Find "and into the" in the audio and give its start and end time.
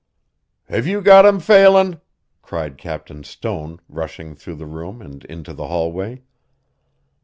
4.99-5.67